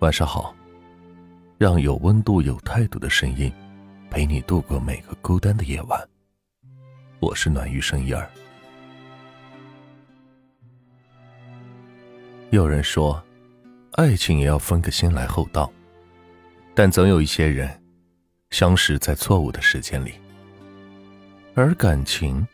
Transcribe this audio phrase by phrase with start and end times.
[0.00, 0.54] 晚上好，
[1.56, 3.50] 让有温度、有态度的声音
[4.10, 6.08] 陪你度过每个孤单的夜晚。
[7.20, 8.28] 我是暖玉生音儿。
[12.50, 13.22] 有人说，
[13.92, 15.72] 爱情也要分个先来后到，
[16.74, 17.70] 但总有一些人
[18.50, 20.14] 相识在错误的时间里，
[21.54, 22.46] 而感情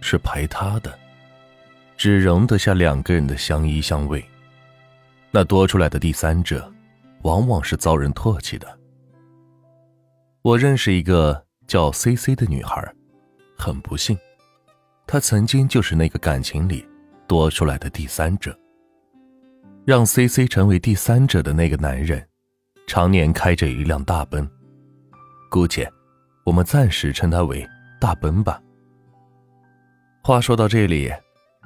[0.00, 0.98] 是排他的，
[1.96, 4.24] 只容得下两个人的相依相偎，
[5.30, 6.72] 那多出来的第三者。
[7.26, 8.78] 往往是遭人唾弃的。
[10.42, 12.80] 我认识一个叫 C C 的女孩，
[13.58, 14.16] 很不幸，
[15.08, 16.86] 她曾经就是那个感情里
[17.26, 18.56] 多出来的第三者。
[19.84, 22.24] 让 C C 成为第三者的那个男人，
[22.86, 24.48] 常年开着一辆大奔，
[25.50, 25.90] 姑且
[26.44, 27.68] 我们暂时称他为
[28.00, 28.62] 大奔吧。
[30.22, 31.12] 话说到这里，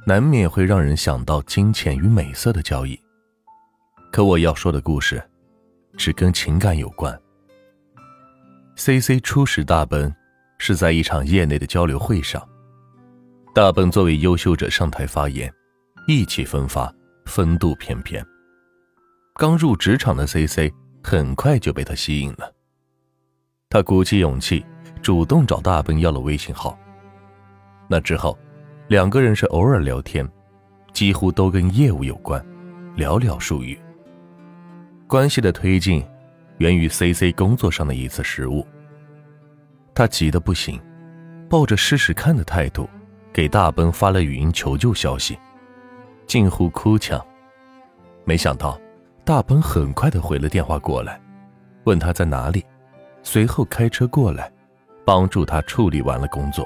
[0.07, 2.99] 难免会让人想到金钱与美色的交易。
[4.11, 5.23] 可我要说的故事。
[6.01, 7.15] 是跟情感有关。
[8.75, 10.11] C C 初识大奔，
[10.57, 12.43] 是在一场业内的交流会上。
[13.55, 15.53] 大奔作为优秀者上台发言，
[16.07, 16.91] 意气风发，
[17.27, 18.25] 风度翩翩。
[19.35, 22.51] 刚入职场的 C C 很快就被他吸引了。
[23.69, 24.65] 他鼓起勇气，
[25.03, 26.79] 主动找大奔要了微信号。
[27.91, 28.39] 那之后，
[28.89, 30.27] 两个人是偶尔聊天，
[30.95, 32.43] 几乎都跟业务有关，
[32.97, 33.79] 寥寥数语。
[35.11, 36.07] 关系的推进，
[36.59, 38.65] 源于 C C 工作上的一次失误。
[39.93, 40.81] 他急得不行，
[41.49, 42.89] 抱着试试看的态度，
[43.33, 45.37] 给大奔发了语音求救消息，
[46.29, 47.21] 近乎哭腔。
[48.25, 48.81] 没想到，
[49.25, 51.21] 大奔很快的回了电话过来，
[51.83, 52.65] 问他在哪里，
[53.25, 54.49] 随后开车过来，
[55.05, 56.65] 帮助他处理完了工作。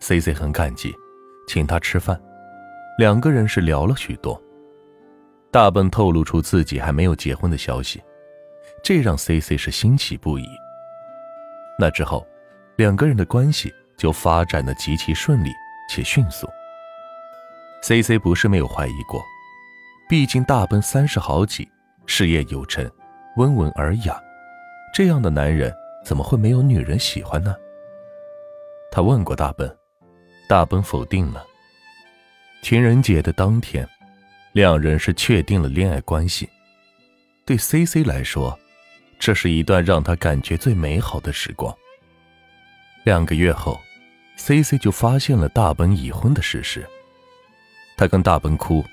[0.00, 0.92] C C 很感激，
[1.46, 2.20] 请他吃饭，
[2.98, 4.42] 两个人是聊了许多。
[5.54, 8.02] 大奔透露出自己还没有结婚的消息，
[8.82, 10.44] 这让 C C 是欣喜不已。
[11.78, 12.26] 那之后，
[12.74, 15.52] 两个人的关系就发展的极其顺利
[15.88, 16.50] 且迅速。
[17.82, 19.22] C C 不是没有怀疑过，
[20.08, 21.70] 毕竟大奔三十好几，
[22.04, 22.90] 事业有成，
[23.36, 24.20] 温文尔雅，
[24.92, 25.72] 这样的男人
[26.04, 27.54] 怎么会没有女人喜欢呢？
[28.90, 29.72] 他问过大奔，
[30.48, 31.46] 大奔否定了。
[32.60, 33.88] 情人节的当天。
[34.54, 36.48] 两人是确定了恋爱关系，
[37.44, 38.56] 对 C C 来说，
[39.18, 41.76] 这是一段让他感觉最美好的时光。
[43.02, 43.80] 两个月后
[44.36, 46.88] ，C C 就发现了大奔已婚的事实。
[47.96, 48.84] 他跟大奔哭、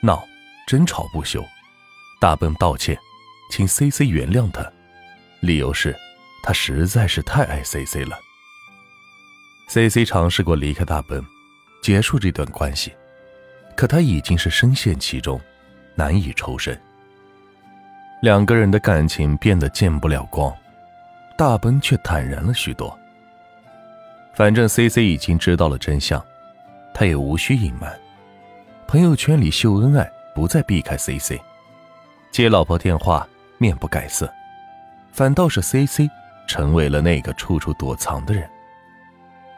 [0.00, 0.26] 闹、
[0.66, 1.44] 争吵不休，
[2.18, 2.98] 大奔道歉，
[3.50, 4.72] 请 C C 原谅他，
[5.40, 5.94] 理由是，
[6.42, 8.18] 他实在是太爱 C C 了。
[9.68, 11.22] C C 尝试过离开大奔，
[11.82, 12.90] 结束这段关系。
[13.80, 15.40] 可他已经是深陷其中，
[15.94, 16.78] 难以抽身。
[18.20, 20.54] 两个人的感情变得见不了光，
[21.34, 22.94] 大奔却坦然了许多。
[24.34, 26.22] 反正 C C 已经知道了真相，
[26.92, 27.98] 他也无需隐瞒。
[28.86, 31.40] 朋友圈里秀恩爱，不再避开 C C，
[32.30, 33.26] 接老婆电话
[33.56, 34.30] 面不改色，
[35.10, 36.06] 反倒是 C C
[36.46, 38.46] 成为了那个处处躲藏的人。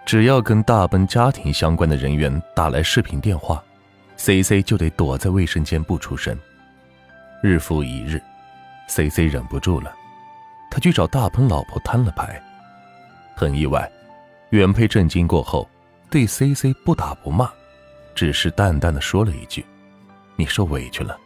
[0.06, 3.60] 只要跟大奔家庭相关的人员打来视频电话。
[4.16, 6.36] C C 就得躲在卫生间不出声。
[7.42, 8.22] 日复一日
[8.88, 9.92] ，C C 忍不住了，
[10.70, 12.40] 他去找大鹏老婆摊了牌。
[13.34, 13.90] 很意外，
[14.50, 15.68] 原配震惊过后，
[16.08, 17.50] 对 C C 不打不骂，
[18.14, 19.64] 只是淡淡的说了一句
[20.36, 21.18] ：“你受委屈了。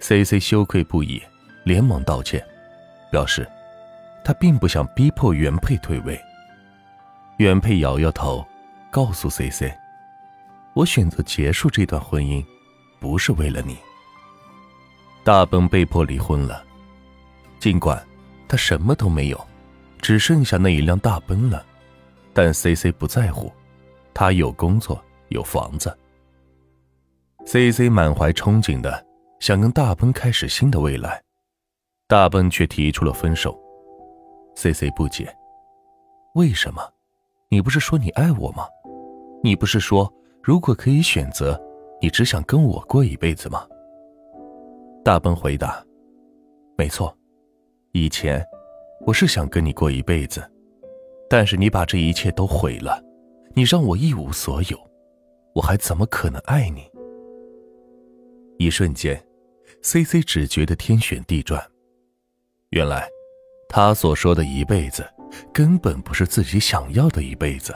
[0.00, 1.22] ”C C 羞愧不已，
[1.62, 2.44] 连忙道歉，
[3.10, 3.48] 表示
[4.24, 6.20] 他并不想逼迫原配退位。
[7.36, 8.44] 原配摇摇头，
[8.90, 9.72] 告诉 C C。
[10.74, 12.44] 我选择结束这段婚姻，
[12.98, 13.76] 不是为了你。
[15.22, 16.64] 大奔被迫离婚了，
[17.58, 18.02] 尽管
[18.48, 19.46] 他什么都没有，
[20.00, 21.64] 只剩下那一辆大奔了，
[22.32, 23.52] 但 C C 不在乎，
[24.14, 25.96] 他有工作，有房子。
[27.46, 29.04] C C 满怀憧憬的
[29.40, 31.22] 想跟大奔开始新的未来，
[32.08, 33.58] 大奔却提出了分手。
[34.56, 35.34] C C 不解，
[36.34, 36.82] 为什么？
[37.50, 38.66] 你不是说你爱我吗？
[39.44, 40.10] 你不是说？
[40.42, 41.60] 如果可以选择，
[42.00, 43.64] 你只想跟我过一辈子吗？
[45.04, 45.84] 大奔回答
[46.76, 47.16] ：“没错，
[47.92, 48.44] 以前
[49.06, 50.42] 我是想跟你过一辈子，
[51.30, 53.00] 但是你把这一切都毁了，
[53.54, 54.76] 你让我一无所有，
[55.54, 56.90] 我还怎么可能爱你？”
[58.58, 59.24] 一瞬间
[59.82, 61.64] ，C C 只觉得天旋地转。
[62.70, 63.08] 原来，
[63.68, 65.08] 他所说的一辈子，
[65.52, 67.72] 根本不是自己想要的一辈子。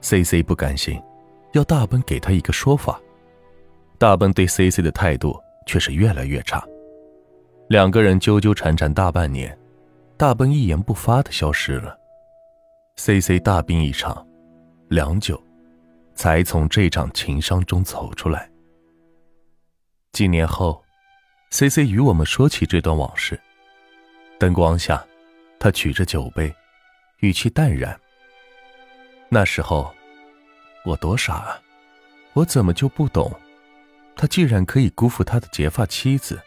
[0.00, 1.02] C C 不甘心。
[1.52, 3.00] 要大奔给他一个说法，
[3.98, 6.62] 大奔对 C C 的态度却是越来越差。
[7.68, 9.56] 两个人纠纠缠缠大半年，
[10.16, 11.98] 大奔一言不发的消失了。
[12.96, 14.26] C C 大病一场，
[14.88, 15.42] 良久，
[16.14, 18.50] 才从这场情伤中走出来。
[20.12, 20.82] 几年后
[21.50, 23.40] ，C C 与我们说起这段往事。
[24.38, 25.02] 灯光下，
[25.58, 26.54] 他举着酒杯，
[27.20, 27.98] 语气淡然。
[29.30, 29.90] 那时候，
[30.84, 31.60] 我多傻啊！
[32.32, 33.32] 我怎么就不懂？
[34.16, 36.40] 他既然可以辜负他的结发妻子。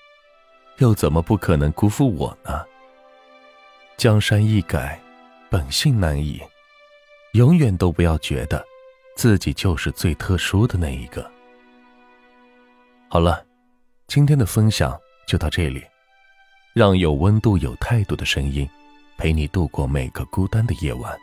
[0.79, 2.65] 又怎么不可能辜负我呢？
[3.95, 4.99] 江山易改，
[5.49, 6.41] 本性难移，
[7.31, 8.61] 永远都不要觉得
[9.15, 11.31] 自己就是最特殊的那一个。
[13.07, 13.41] 好了，
[14.07, 15.81] 今天的分享就到这里，
[16.73, 18.69] 让有温度、有态度的声音
[19.17, 21.17] 陪你度过每个孤单的夜晚。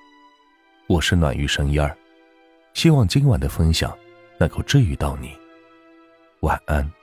[0.86, 1.94] 我是暖玉声音儿，
[2.74, 3.96] 希望今晚的分享
[4.38, 5.30] 能够治愈到你。
[6.40, 7.01] 晚安。